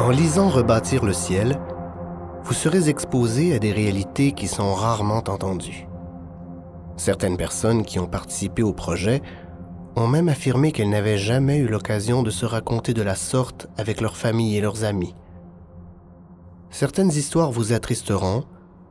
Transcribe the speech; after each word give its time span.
En 0.00 0.08
lisant 0.08 0.48
Rebâtir 0.48 1.04
le 1.04 1.12
ciel, 1.12 1.60
vous 2.44 2.54
serez 2.54 2.88
exposé 2.88 3.54
à 3.54 3.58
des 3.58 3.70
réalités 3.70 4.32
qui 4.32 4.48
sont 4.48 4.72
rarement 4.72 5.22
entendues. 5.28 5.86
Certaines 6.96 7.36
personnes 7.36 7.84
qui 7.84 7.98
ont 7.98 8.06
participé 8.06 8.62
au 8.62 8.72
projet 8.72 9.20
ont 9.96 10.06
même 10.06 10.30
affirmé 10.30 10.72
qu'elles 10.72 10.88
n'avaient 10.88 11.18
jamais 11.18 11.58
eu 11.58 11.68
l'occasion 11.68 12.22
de 12.22 12.30
se 12.30 12.46
raconter 12.46 12.94
de 12.94 13.02
la 13.02 13.14
sorte 13.14 13.68
avec 13.76 14.00
leur 14.00 14.16
famille 14.16 14.56
et 14.56 14.62
leurs 14.62 14.84
amis. 14.84 15.14
Certaines 16.70 17.10
histoires 17.10 17.52
vous 17.52 17.74
attristeront, 17.74 18.44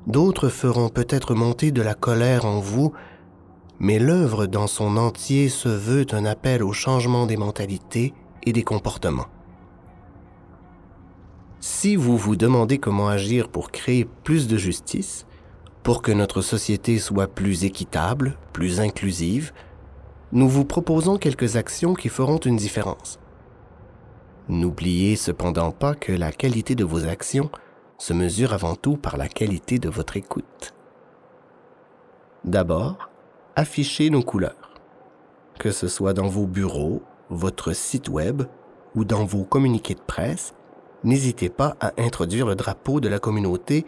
d'autres 0.05 0.49
feront 0.49 0.89
peut-être 0.89 1.33
monter 1.33 1.71
de 1.71 1.81
la 1.81 1.95
colère 1.95 2.45
en 2.45 2.59
vous, 2.59 2.93
mais 3.79 3.97
l'œuvre 3.97 4.45
dans 4.45 4.67
son 4.67 4.95
entier 4.95 5.49
se 5.49 5.69
veut 5.69 6.05
un 6.11 6.25
appel 6.25 6.61
au 6.61 6.71
changement 6.71 7.25
des 7.25 7.37
mentalités 7.37 8.13
et 8.43 8.53
des 8.53 8.63
comportements. 8.63 9.25
Si 11.61 11.97
vous 11.97 12.15
vous 12.15 12.37
demandez 12.37 12.77
comment 12.77 13.09
agir 13.09 13.49
pour 13.49 13.71
créer 13.71 14.05
plus 14.23 14.47
de 14.47 14.57
justice, 14.57 15.25
pour 15.83 16.01
que 16.01 16.11
notre 16.11 16.41
société 16.41 16.99
soit 16.99 17.27
plus 17.27 17.65
équitable, 17.65 18.37
plus 18.53 18.79
inclusive, 18.79 19.51
nous 20.31 20.47
vous 20.47 20.63
proposons 20.63 21.17
quelques 21.17 21.57
actions 21.57 21.95
qui 21.95 22.07
feront 22.07 22.37
une 22.37 22.55
différence. 22.55 23.19
N'oubliez 24.47 25.17
cependant 25.17 25.71
pas 25.71 25.95
que 25.95 26.13
la 26.13 26.31
qualité 26.31 26.75
de 26.75 26.85
vos 26.85 27.05
actions 27.05 27.49
se 27.97 28.13
mesure 28.13 28.53
avant 28.53 28.75
tout 28.75 28.95
par 28.95 29.17
la 29.17 29.27
qualité 29.27 29.79
de 29.79 29.89
votre 29.89 30.15
écoute. 30.15 30.73
D'abord, 32.45 33.09
affichez 33.57 34.09
nos 34.09 34.23
couleurs. 34.23 34.75
Que 35.59 35.71
ce 35.71 35.89
soit 35.89 36.13
dans 36.13 36.27
vos 36.27 36.47
bureaux, 36.47 37.03
votre 37.29 37.73
site 37.73 38.07
web 38.07 38.43
ou 38.95 39.03
dans 39.03 39.25
vos 39.25 39.43
communiqués 39.43 39.95
de 39.95 39.99
presse, 39.99 40.53
n'hésitez 41.03 41.49
pas 41.49 41.75
à 41.79 41.93
introduire 41.97 42.45
le 42.45 42.55
drapeau 42.55 42.99
de 42.99 43.07
la 43.07 43.19
communauté 43.19 43.85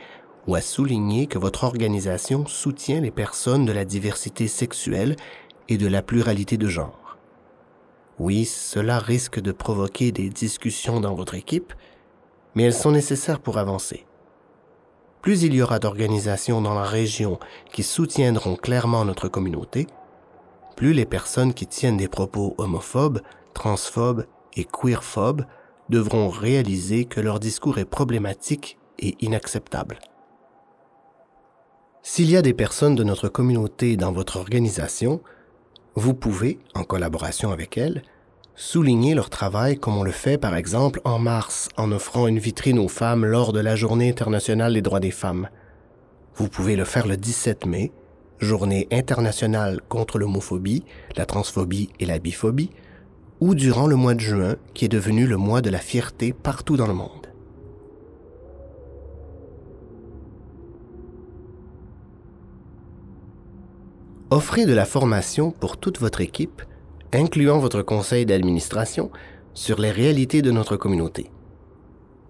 ou 0.48 0.56
à 0.56 0.62
souligner 0.62 1.28
que 1.28 1.38
votre 1.38 1.64
organisation 1.64 2.46
soutient 2.48 3.02
les 3.02 3.12
personnes 3.12 3.66
de 3.66 3.72
la 3.72 3.86
diversité 3.86 4.48
sexuelle 4.48 5.16
et 5.70 5.78
de 5.78 5.88
la 5.88 6.02
pluralité 6.02 6.58
de 6.58 6.68
genre. 6.68 7.18
Oui, 8.20 8.46
cela 8.46 9.00
risque 9.00 9.40
de 9.40 9.52
provoquer 9.52 10.12
des 10.12 10.30
discussions 10.30 11.00
dans 11.00 11.16
votre 11.16 11.36
équipe, 11.36 11.74
mais 12.56 12.64
elles 12.64 12.74
sont 12.74 12.92
nécessaires 12.92 13.40
pour 13.40 13.58
avancer. 13.58 14.06
Plus 15.22 15.44
il 15.44 15.54
y 15.54 15.62
aura 15.62 15.80
d'organisations 15.80 16.62
dans 16.62 16.74
la 16.74 16.84
région 16.84 17.40
qui 17.72 17.84
soutiendront 17.84 18.56
clairement 18.56 19.06
notre 19.06 19.28
communauté, 19.28 19.88
plus 20.76 20.94
les 20.94 21.06
personnes 21.06 21.54
qui 21.54 21.68
tiennent 21.68 21.98
des 21.98 22.08
propos 22.08 22.56
homophobes, 22.58 23.22
transphobes 23.54 24.26
et 24.56 24.66
queerphobes 24.66 25.46
devront 25.92 26.30
réaliser 26.30 27.06
que 27.06 27.22
leur 27.22 27.40
discours 27.40 27.78
est 27.78 27.86
problématique 27.86 28.80
et 28.98 29.16
inacceptable. 29.20 30.00
S'il 32.02 32.32
y 32.32 32.38
a 32.38 32.42
des 32.42 32.56
personnes 32.56 32.96
de 32.96 33.04
notre 33.04 33.30
communauté 33.30 33.98
dans 33.98 34.12
votre 34.12 34.38
organisation, 34.38 35.22
vous 35.94 36.16
pouvez, 36.16 36.58
en 36.74 36.84
collaboration 36.84 37.52
avec 37.52 37.78
elles, 37.78 38.02
souligner 38.56 39.14
leur 39.14 39.30
travail 39.30 39.78
comme 39.78 39.98
on 39.98 40.04
le 40.04 40.12
fait 40.12 40.38
par 40.38 40.56
exemple 40.56 41.02
en 41.04 41.20
mars 41.20 41.70
en 41.78 41.92
offrant 41.92 42.28
une 42.28 42.40
vitrine 42.40 42.80
aux 42.80 42.88
femmes 42.88 43.26
lors 43.26 43.54
de 43.54 43.60
la 43.60 43.76
Journée 43.76 44.10
internationale 44.10 44.74
des 44.74 44.82
droits 44.82 45.00
des 45.00 45.12
femmes. 45.12 45.50
Vous 46.36 46.48
pouvez 46.48 46.76
le 46.76 46.86
faire 46.86 47.08
le 47.08 47.18
17 47.18 47.66
mai, 47.66 47.92
Journée 48.40 48.88
internationale 48.92 49.82
contre 49.88 50.18
l'homophobie, 50.18 50.84
la 51.16 51.28
transphobie 51.28 51.90
et 52.00 52.08
la 52.08 52.18
biphobie, 52.18 52.72
ou 53.42 53.56
durant 53.56 53.88
le 53.88 53.96
mois 53.96 54.14
de 54.14 54.20
juin 54.20 54.56
qui 54.74 54.86
est 54.86 54.90
devenu 54.90 55.26
le 55.26 55.36
mois 55.36 55.62
de 55.62 55.72
la 55.72 55.80
fierté 55.80 56.32
partout 56.32 56.78
dans 56.78 56.88
le 56.88 56.94
monde. 56.94 57.28
Offrez 64.30 64.66
de 64.66 64.74
la 64.74 64.86
formation 64.86 65.52
pour 65.52 65.76
toute 65.76 66.00
votre 66.00 66.22
équipe, 66.22 66.62
incluant 67.12 67.60
votre 67.60 67.82
conseil 67.82 68.26
d'administration, 68.26 69.12
sur 69.54 69.82
les 69.82 69.92
réalités 69.92 70.42
de 70.42 70.52
notre 70.52 70.78
communauté. 70.78 71.30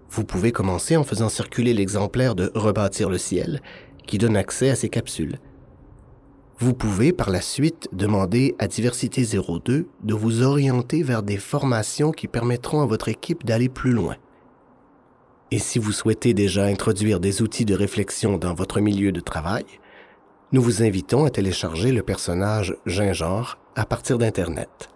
Vous 0.10 0.24
pouvez 0.24 0.52
commencer 0.52 0.98
en 0.98 1.04
faisant 1.04 1.30
circuler 1.30 1.76
l'exemplaire 1.76 2.34
de 2.34 2.52
Rebâtir 2.56 3.10
le 3.10 3.20
ciel, 3.20 3.62
qui 4.08 4.18
donne 4.18 4.36
accès 4.36 4.72
à 4.72 4.76
ces 4.76 4.90
capsules. 4.90 5.38
Vous 6.62 6.76
pouvez 6.76 7.12
par 7.12 7.32
la 7.32 7.42
suite 7.42 7.90
demander 7.92 8.56
à 8.60 8.68
Diversité 8.68 9.24
02 9.24 9.88
de 10.04 10.14
vous 10.14 10.44
orienter 10.44 11.02
vers 11.02 11.24
des 11.24 11.38
formations 11.38 12.12
qui 12.12 12.28
permettront 12.28 12.84
à 12.84 12.86
votre 12.86 13.08
équipe 13.08 13.44
d'aller 13.44 13.68
plus 13.68 13.94
loin. 13.94 14.16
Et 15.50 15.58
si 15.58 15.80
vous 15.80 15.92
souhaitez 15.92 16.36
déjà 16.36 16.66
introduire 16.66 17.20
des 17.20 17.42
outils 17.42 17.66
de 17.66 17.74
réflexion 17.74 18.38
dans 18.38 18.54
votre 18.54 18.80
milieu 18.80 19.12
de 19.12 19.20
travail, 19.20 19.66
nous 20.52 20.62
vous 20.62 20.84
invitons 20.84 21.26
à 21.26 21.32
télécharger 21.32 21.92
le 21.92 22.04
personnage 22.04 22.78
Gingenre 22.86 23.58
à 23.76 23.88
partir 23.88 24.20
d'Internet. 24.20 24.92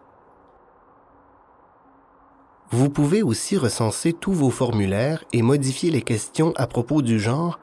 Vous 2.69 2.91
pouvez 2.91 3.23
aussi 3.23 3.57
recenser 3.57 4.13
tous 4.13 4.33
vos 4.33 4.51
formulaires 4.51 5.23
et 5.33 5.41
modifier 5.41 5.89
les 5.89 6.03
questions 6.03 6.53
à 6.57 6.67
propos 6.67 7.01
du 7.01 7.19
genre 7.19 7.59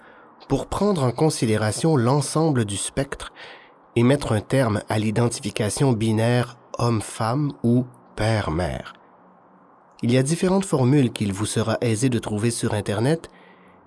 pour 0.49 0.67
prendre 0.67 1.05
en 1.05 1.13
considération 1.13 1.97
l'ensemble 1.97 2.65
du 2.65 2.77
spectre 2.77 3.33
et 3.97 4.03
mettre 4.03 4.33
un 4.33 4.41
terme 4.41 4.83
à 4.89 4.99
l'identification 4.99 5.93
binaire 5.93 6.57
homme-femme 6.79 7.53
ou 7.63 7.85
père-mère. 8.17 8.95
Il 10.03 10.13
y 10.13 10.19
a 10.19 10.23
différentes 10.23 10.65
formules 10.65 11.13
qu'il 11.13 11.33
vous 11.33 11.47
sera 11.47 11.79
aisé 11.81 12.09
de 12.09 12.19
trouver 12.19 12.51
sur 12.51 12.75
Internet 12.75 13.31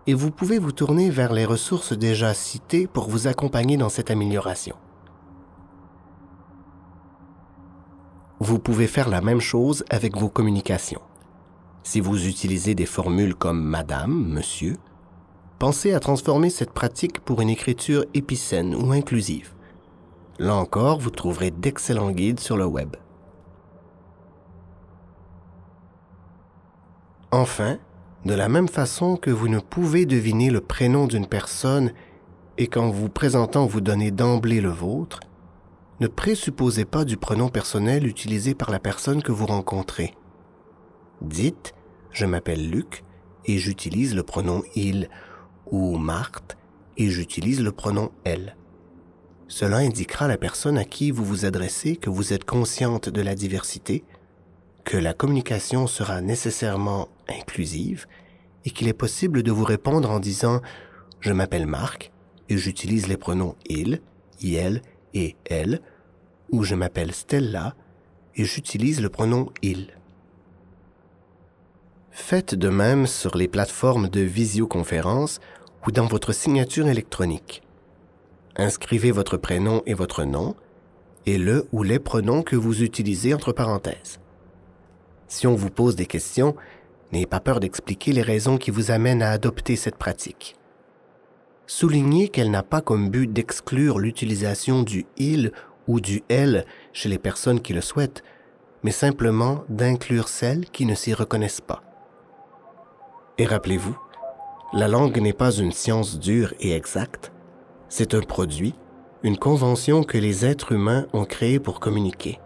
et 0.08 0.14
vous 0.14 0.32
pouvez 0.32 0.60
vous 0.60 0.72
tourner 0.72 1.10
vers 1.10 1.34
les 1.34 1.46
ressources 1.46 1.94
déjà 1.94 2.34
citées 2.34 2.88
pour 2.88 3.10
vous 3.10 3.28
accompagner 3.28 3.76
dans 3.76 3.90
cette 3.90 4.12
amélioration. 4.12 4.76
Vous 8.40 8.60
pouvez 8.60 8.88
faire 8.88 9.10
la 9.10 9.22
même 9.22 9.42
chose 9.42 9.84
avec 9.90 10.16
vos 10.18 10.30
communications. 10.30 11.02
Si 11.84 12.00
vous 12.00 12.28
utilisez 12.28 12.76
des 12.76 12.86
formules 12.86 13.36
comme 13.36 13.64
Madame, 13.64 14.14
Monsieur, 14.30 14.78
pensez 15.58 15.94
à 15.94 16.00
transformer 16.00 16.50
cette 16.50 16.72
pratique 16.72 17.20
pour 17.20 17.42
une 17.42 17.50
écriture 17.50 18.06
épicène 18.14 18.76
ou 18.76 18.92
inclusive. 18.92 19.55
Là 20.38 20.56
encore, 20.56 21.00
vous 21.00 21.12
trouverez 21.12 21.52
d'excellents 21.52 22.12
guides 22.12 22.40
sur 22.40 22.58
le 22.58 22.66
web. 22.66 22.96
Enfin, 27.32 27.78
de 28.26 28.34
la 28.34 28.50
même 28.50 28.68
façon 28.68 29.18
que 29.18 29.32
vous 29.32 29.48
ne 29.48 29.60
pouvez 29.60 30.06
deviner 30.06 30.50
le 30.50 30.62
prénom 30.62 31.08
d'une 31.08 31.28
personne 31.28 31.94
et 32.58 32.68
qu'en 32.68 32.90
vous 32.90 33.10
présentant 33.10 33.66
vous 33.66 33.82
donnez 33.82 34.12
d'emblée 34.12 34.62
le 34.62 34.70
vôtre, 34.70 35.20
ne 36.00 36.08
présupposez 36.08 36.86
pas 36.86 37.06
du 37.06 37.16
prénom 37.18 37.50
personnel 37.50 38.06
utilisé 38.06 38.54
par 38.56 38.72
la 38.72 38.80
personne 38.80 39.24
que 39.24 39.32
vous 39.32 39.46
rencontrez. 39.46 40.14
Dites⁇ 41.22 41.74
Je 42.12 42.26
m'appelle 42.26 42.70
Luc 42.70 43.04
et 43.46 43.58
j'utilise 43.58 44.16
le 44.16 44.24
pronom 44.24 44.64
il⁇ 44.76 45.04
ou 45.72 45.98
Marthe 45.98 46.58
et 46.98 47.10
j'utilise 47.10 47.62
le 47.62 47.72
pronom 47.72 48.12
elle. 48.24 48.56
Cela 49.48 49.78
indiquera 49.78 50.26
à 50.26 50.28
la 50.28 50.38
personne 50.38 50.78
à 50.78 50.86
qui 50.86 51.12
vous 51.12 51.24
vous 51.24 51.46
adressez 51.46 51.98
que 51.98 52.10
vous 52.10 52.34
êtes 52.34 52.46
consciente 52.46 53.10
de 53.10 53.22
la 53.22 53.36
diversité, 53.36 54.04
que 54.84 54.98
la 54.98 55.14
communication 55.14 55.86
sera 55.88 56.22
nécessairement 56.22 57.10
inclusive 57.30 58.08
et 58.66 58.72
qu'il 58.72 58.88
est 58.88 58.94
possible 58.94 59.44
de 59.44 59.52
vous 59.52 59.64
répondre 59.64 60.10
en 60.10 60.20
disant⁇ 60.20 60.58
Je 61.20 61.32
m'appelle 61.32 61.68
Marc 61.68 62.12
et 62.50 62.58
j'utilise 62.58 63.08
les 63.08 63.18
pronoms 63.18 63.56
il, 63.68 64.02
elle 64.44 64.82
et 65.14 65.36
elle⁇ 65.46 65.76
ou⁇ 66.52 66.62
Je 66.64 66.76
m'appelle 66.76 67.14
Stella 67.14 67.76
et 68.36 68.46
j'utilise 68.46 69.02
le 69.02 69.10
pronom 69.10 69.52
il⁇ 69.62 69.80
Faites 72.12 72.56
de 72.56 72.70
même 72.70 73.06
sur 73.06 73.38
les 73.38 73.48
plateformes 73.48 74.08
de 74.08 74.22
visioconférence 74.22 75.40
ou 75.86 75.92
dans 75.92 76.08
votre 76.08 76.32
signature 76.32 76.88
électronique. 76.88 77.65
Inscrivez 78.58 79.12
votre 79.12 79.38
prénom 79.38 79.82
et 79.86 79.94
votre 79.94 80.24
nom 80.24 80.56
et 81.26 81.38
le 81.38 81.68
ou 81.72 81.84
les 81.84 82.00
pronoms 82.00 82.44
que 82.44 82.56
vous 82.56 82.84
utilisez 82.84 83.34
entre 83.34 83.52
parenthèses. 83.52 84.20
Si 85.28 85.48
on 85.48 85.56
vous 85.56 85.70
pose 85.70 85.96
des 85.96 86.06
questions, 86.06 86.56
n'ayez 87.12 87.26
pas 87.26 87.40
peur 87.40 87.60
d'expliquer 87.60 88.14
les 88.14 88.22
raisons 88.22 88.58
qui 88.58 88.72
vous 88.72 88.92
amènent 88.92 89.22
à 89.22 89.32
adopter 89.32 89.76
cette 89.76 89.98
pratique. 89.98 90.56
Soulignez 91.68 92.30
qu'elle 92.30 92.52
n'a 92.52 92.64
pas 92.64 92.82
comme 92.82 93.10
but 93.10 93.32
d'exclure 93.32 94.00
l'utilisation 94.00 94.84
du 94.84 95.06
il 95.18 95.52
ou 95.88 96.00
du 96.00 96.24
elle 96.30 96.66
chez 96.94 97.10
les 97.10 97.18
personnes 97.18 97.60
qui 97.60 97.74
le 97.74 97.82
souhaitent, 97.82 98.24
mais 98.84 98.92
simplement 98.92 99.64
d'inclure 99.68 100.28
celles 100.28 100.70
qui 100.70 100.86
ne 100.86 100.96
s'y 100.96 101.14
reconnaissent 101.14 101.62
pas. 101.62 101.82
Et 103.38 103.46
rappelez-vous, 103.46 103.98
la 104.74 104.88
langue 104.88 105.20
n'est 105.20 105.34
pas 105.34 105.52
une 105.52 105.72
science 105.72 106.20
dure 106.20 106.54
et 106.60 106.74
exacte, 106.74 107.32
c'est 107.98 108.14
un 108.14 108.20
produit, 108.20 108.74
une 109.24 109.38
convention 109.38 110.04
que 110.04 110.18
les 110.18 110.46
êtres 110.46 110.74
humains 110.74 111.06
ont 111.14 111.24
créée 111.24 111.60
pour 111.60 111.80
communiquer. 111.80 112.42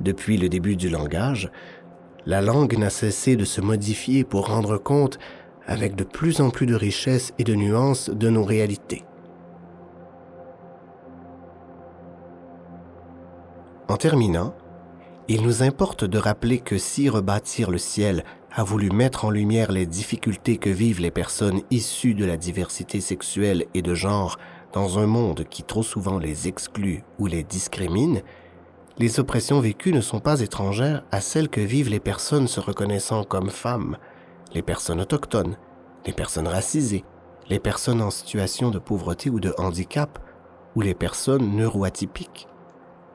Depuis 0.00 0.36
le 0.36 0.48
début 0.48 0.74
du 0.74 0.88
langage, 0.88 1.48
la 2.26 2.42
langue 2.42 2.76
n'a 2.76 2.90
cessé 2.90 3.36
de 3.36 3.44
se 3.44 3.60
modifier 3.60 4.24
pour 4.24 4.48
rendre 4.48 4.78
compte, 4.78 5.20
avec 5.64 5.94
de 5.94 6.02
plus 6.02 6.40
en 6.40 6.50
plus 6.50 6.66
de 6.66 6.74
richesse 6.74 7.34
et 7.38 7.44
de 7.44 7.54
nuances, 7.54 8.10
de 8.10 8.28
nos 8.28 8.42
réalités. 8.42 9.04
En 13.86 13.96
terminant, 13.96 14.56
il 15.28 15.42
nous 15.42 15.62
importe 15.62 16.04
de 16.04 16.18
rappeler 16.18 16.60
que 16.60 16.78
si 16.78 17.08
rebâtir 17.08 17.70
le 17.70 17.78
ciel 17.78 18.24
a 18.52 18.62
voulu 18.62 18.90
mettre 18.90 19.24
en 19.24 19.30
lumière 19.30 19.72
les 19.72 19.86
difficultés 19.86 20.56
que 20.56 20.70
vivent 20.70 21.00
les 21.00 21.10
personnes 21.10 21.62
issues 21.70 22.14
de 22.14 22.24
la 22.24 22.36
diversité 22.36 23.00
sexuelle 23.00 23.66
et 23.74 23.82
de 23.82 23.94
genre 23.94 24.38
dans 24.72 24.98
un 24.98 25.06
monde 25.06 25.44
qui 25.50 25.62
trop 25.62 25.82
souvent 25.82 26.18
les 26.18 26.48
exclut 26.48 27.02
ou 27.18 27.26
les 27.26 27.42
discrimine, 27.42 28.22
les 28.98 29.20
oppressions 29.20 29.60
vécues 29.60 29.92
ne 29.92 30.00
sont 30.00 30.20
pas 30.20 30.40
étrangères 30.40 31.04
à 31.10 31.20
celles 31.20 31.48
que 31.48 31.60
vivent 31.60 31.90
les 31.90 32.00
personnes 32.00 32.48
se 32.48 32.60
reconnaissant 32.60 33.24
comme 33.24 33.50
femmes, 33.50 33.98
les 34.54 34.62
personnes 34.62 35.00
autochtones, 35.00 35.56
les 36.06 36.12
personnes 36.12 36.48
racisées, 36.48 37.04
les 37.50 37.58
personnes 37.58 38.00
en 38.00 38.10
situation 38.10 38.70
de 38.70 38.78
pauvreté 38.78 39.28
ou 39.28 39.40
de 39.40 39.52
handicap, 39.58 40.18
ou 40.76 40.82
les 40.82 40.94
personnes 40.94 41.56
neuroatypiques. 41.56 42.48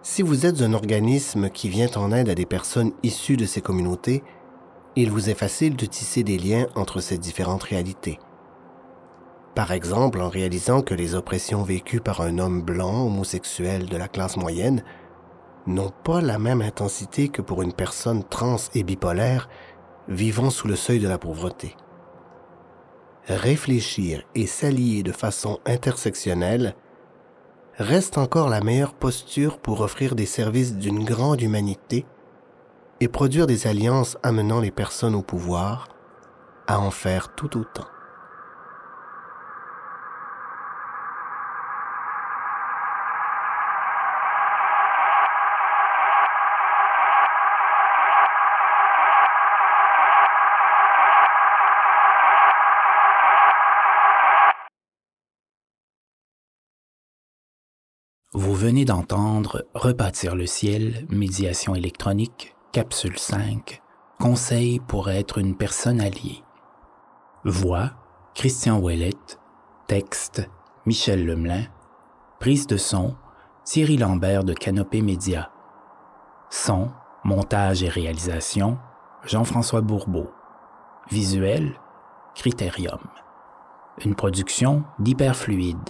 Si 0.04 0.24
vous 0.24 0.48
êtes 0.48 0.64
un 0.64 0.74
organisme 0.74 1.52
qui 1.52 1.70
vient 1.70 1.92
en 1.96 2.12
aide 2.12 2.30
à 2.30 2.34
des 2.34 2.48
personnes 2.48 2.92
issues 3.04 3.38
de 3.38 3.46
ces 3.46 3.62
communautés, 3.62 4.24
il 4.96 5.12
vous 5.12 5.30
est 5.30 5.36
facile 5.36 5.76
de 5.76 5.86
tisser 5.86 6.24
des 6.24 6.40
liens 6.40 6.66
entre 6.76 7.02
ces 7.02 7.20
différentes 7.20 7.62
réalités. 7.62 8.18
Par 9.54 9.72
exemple, 9.72 10.20
en 10.20 10.30
réalisant 10.30 10.82
que 10.82 10.96
les 10.96 11.14
oppressions 11.14 11.62
vécues 11.62 12.02
par 12.02 12.22
un 12.22 12.40
homme 12.40 12.64
blanc 12.64 13.06
homosexuel 13.06 13.86
de 13.86 13.98
la 13.98 14.08
classe 14.08 14.38
moyenne 14.38 14.84
n'ont 15.68 15.92
pas 16.04 16.22
la 16.22 16.40
même 16.40 16.64
intensité 16.64 17.30
que 17.30 17.44
pour 17.44 17.62
une 17.62 17.74
personne 17.74 18.24
trans 18.24 18.56
et 18.74 18.84
bipolaire 18.84 19.50
vivant 20.08 20.50
sous 20.50 20.68
le 20.68 20.76
seuil 20.76 21.00
de 21.00 21.08
la 21.08 21.20
pauvreté. 21.20 21.76
Réfléchir 23.28 24.24
et 24.34 24.48
s'allier 24.48 25.04
de 25.04 25.12
façon 25.12 25.60
intersectionnelle 25.68 26.76
reste 27.82 28.18
encore 28.18 28.48
la 28.48 28.62
meilleure 28.62 28.94
posture 28.94 29.58
pour 29.58 29.82
offrir 29.82 30.16
des 30.16 30.26
services 30.26 30.76
d'une 30.76 31.04
grande 31.04 31.42
humanité 31.42 32.06
et 33.00 33.08
produire 33.08 33.48
des 33.48 33.66
alliances 33.68 34.18
amenant 34.24 34.60
les 34.60 34.72
personnes 34.72 35.16
au 35.16 35.24
pouvoir 35.24 35.88
à 36.68 36.80
en 36.80 36.92
faire 36.92 37.34
tout 37.36 37.58
autant. 37.58 37.88
Vous 58.34 58.50
venez 58.62 58.86
d'entendre 58.86 59.66
Rebâtir 59.74 60.36
le 60.36 60.46
ciel, 60.46 61.08
médiation 61.10 61.74
électronique, 61.74 62.56
capsule 62.72 63.18
5, 63.18 63.82
conseil 64.20 64.80
pour 64.80 65.10
être 65.10 65.40
une 65.40 65.58
personne 65.58 66.00
alliée. 66.00 66.44
Voix, 67.44 67.90
Christian 68.36 68.78
Ouellet, 68.78 69.18
texte, 69.88 70.48
Michel 70.86 71.26
Lemelin, 71.26 71.64
prise 72.40 72.68
de 72.68 72.78
son, 72.78 73.16
Thierry 73.66 73.98
Lambert 73.98 74.44
de 74.44 74.54
Canopée 74.54 75.02
Média. 75.02 75.52
Son, 76.52 76.92
montage 77.24 77.82
et 77.82 77.90
réalisation, 77.90 78.78
Jean-François 79.26 79.82
Bourbeau. 79.82 80.30
Visuel, 81.10 81.74
Critérium. 82.36 83.02
Une 84.06 84.14
production 84.14 84.84
d'Hyperfluide. 85.00 85.90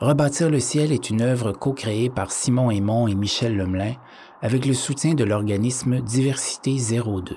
Rebâtir 0.00 0.48
le 0.48 0.60
ciel 0.60 0.92
est 0.92 1.10
une 1.10 1.22
œuvre 1.22 1.50
co-créée 1.50 2.08
par 2.08 2.30
Simon 2.30 2.70
Aymon 2.70 3.08
et 3.08 3.16
Michel 3.16 3.56
Lemelin 3.56 3.94
avec 4.42 4.64
le 4.64 4.72
soutien 4.72 5.14
de 5.14 5.24
l'organisme 5.24 6.00
Diversité 6.00 6.76
02. 6.76 7.36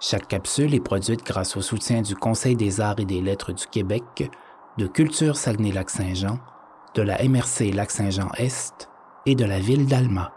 Chaque 0.00 0.26
capsule 0.26 0.74
est 0.74 0.80
produite 0.80 1.24
grâce 1.24 1.56
au 1.56 1.62
soutien 1.62 2.02
du 2.02 2.16
Conseil 2.16 2.56
des 2.56 2.80
arts 2.80 2.98
et 2.98 3.04
des 3.04 3.20
lettres 3.20 3.52
du 3.52 3.64
Québec, 3.68 4.28
de 4.76 4.88
Culture 4.88 5.36
Saguenay-Lac-Saint-Jean, 5.36 6.40
de 6.96 7.02
la 7.02 7.22
MRC 7.22 7.72
Lac-Saint-Jean-Est 7.72 8.90
et 9.24 9.36
de 9.36 9.44
la 9.44 9.60
ville 9.60 9.86
d'Alma. 9.86 10.32